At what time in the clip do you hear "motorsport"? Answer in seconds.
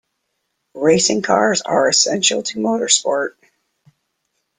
2.57-3.35